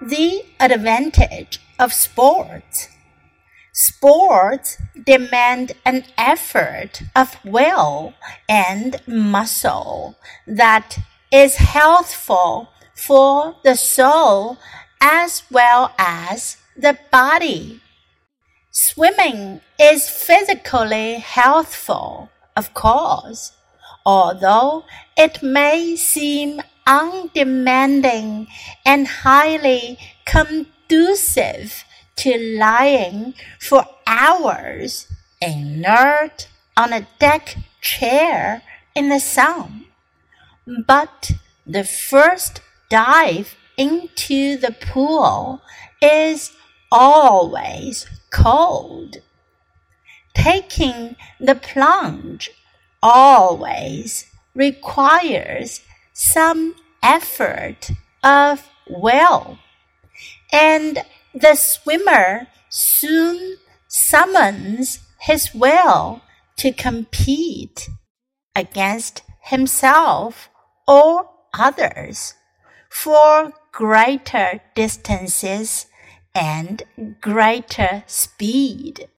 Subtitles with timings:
[0.00, 2.88] The advantage of sports.
[3.74, 8.14] Sports demand an effort of will
[8.48, 10.16] and muscle
[10.46, 10.98] that
[11.30, 14.56] is healthful for the soul
[15.02, 17.82] as well as the body.
[18.70, 23.52] Swimming is physically healthful, of course,
[24.06, 28.46] although it may seem undemanding
[28.84, 31.84] and highly conducive
[32.16, 35.06] to lying for hours
[35.40, 38.62] inert on a deck chair
[38.94, 39.86] in the sun.
[40.86, 41.32] But
[41.66, 45.62] the first dive into the pool
[46.02, 46.52] is
[46.92, 49.16] always cold.
[50.34, 52.50] Taking the plunge
[53.02, 55.80] always requires
[56.20, 57.90] some effort
[58.22, 59.58] of will,
[60.52, 60.98] and
[61.32, 63.56] the swimmer soon
[63.88, 66.20] summons his will
[66.58, 67.88] to compete
[68.54, 70.50] against himself
[70.86, 72.34] or others
[72.90, 75.86] for greater distances
[76.34, 76.82] and
[77.22, 79.08] greater speed,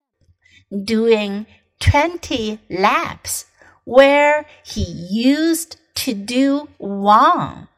[0.85, 1.47] doing
[1.81, 3.47] 20 laps
[3.85, 7.69] where he used to do one.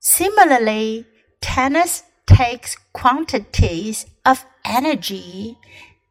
[0.00, 1.06] Similarly,
[1.40, 5.58] tennis takes quantities of energy,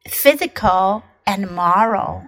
[0.07, 2.27] physical and moral,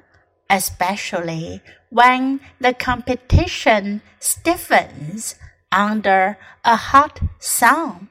[0.49, 5.35] especially when the competition stiffens
[5.71, 8.09] under a hot sun.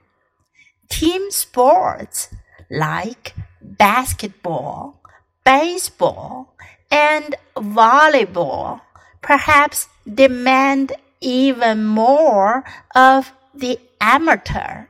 [0.89, 2.29] Team sports
[2.71, 5.01] like basketball,
[5.45, 6.55] baseball,
[6.91, 8.81] and volleyball
[9.23, 14.87] perhaps demand even more of the amateur.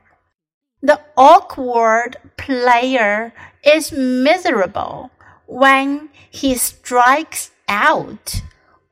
[0.81, 5.11] The awkward player is miserable
[5.45, 8.41] when he strikes out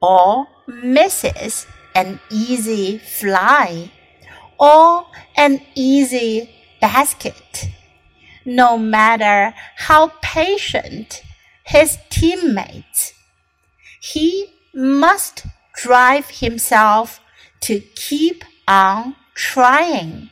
[0.02, 3.92] or misses an easy fly
[4.60, 6.50] or an easy
[6.82, 7.70] basket.
[8.46, 11.24] No matter how patient
[11.64, 13.14] his teammates,
[14.02, 14.54] he
[15.00, 15.46] must
[15.76, 17.20] drive himself
[17.62, 20.30] to keep on trying,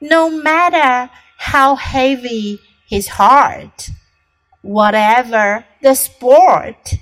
[0.00, 3.90] no matter how heavy his heart.
[4.62, 6.94] Whatever the sport,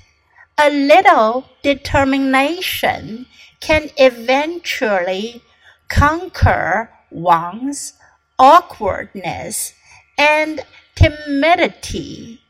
[0.58, 3.26] a little determination
[3.60, 5.42] can eventually
[5.88, 7.92] conquer one's
[8.38, 9.74] awkwardness
[10.18, 10.60] and
[10.94, 12.40] timidity,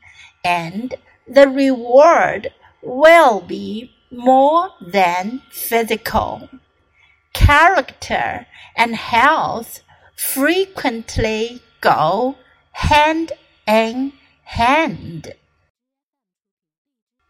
[0.43, 0.95] and
[1.27, 6.49] the reward will be more than physical.
[7.33, 9.81] Character and health
[10.15, 12.35] frequently go
[12.71, 13.31] hand
[13.67, 14.13] in
[14.43, 15.33] hand.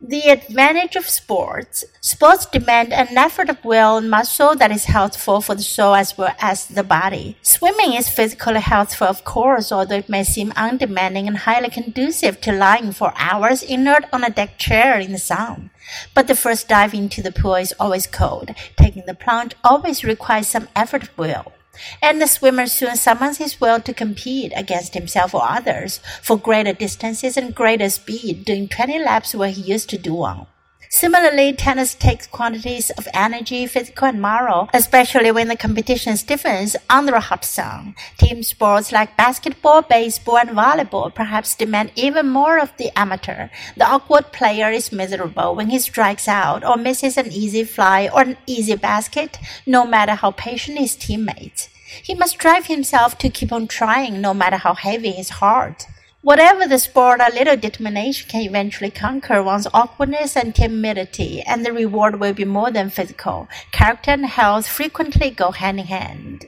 [0.05, 1.85] The advantage of sports.
[2.01, 6.17] Sports demand an effort of will and muscle that is healthful for the soul as
[6.17, 7.37] well as the body.
[7.41, 12.51] Swimming is physically healthful, of course, although it may seem undemanding and highly conducive to
[12.51, 15.69] lying for hours inert on a deck chair in the sun.
[16.13, 18.51] But the first dive into the pool is always cold.
[18.75, 21.52] Taking the plunge always requires some effort of will.
[22.01, 26.73] And the swimmer soon summons his will to compete against himself or others for greater
[26.73, 30.45] distances and greater speed, doing 20 laps where he used to do one.
[30.93, 37.15] Similarly, tennis takes quantities of energy, physical and moral, especially when the competition stiffens under
[37.15, 37.95] a hot sun.
[38.19, 43.49] Team sports like basketball, baseball, and volleyball perhaps demand even more of the amateur.
[43.75, 48.21] The awkward player is miserable when he strikes out or misses an easy fly or
[48.21, 51.69] an easy basket, no matter how patient his teammates.
[52.03, 55.87] He must drive himself to keep on trying, no matter how heavy his heart.
[56.23, 61.73] Whatever the sport, a little determination can eventually conquer one's awkwardness and timidity, and the
[61.73, 63.49] reward will be more than physical.
[63.73, 66.45] Character and health frequently go hand in hand.